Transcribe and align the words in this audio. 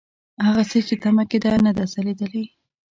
هغسې 0.45 0.79
چې 0.87 0.95
تمه 1.03 1.23
کېده 1.29 1.51
نه 1.65 1.71
ده 1.77 1.83
ځلېدلې. 1.91 2.45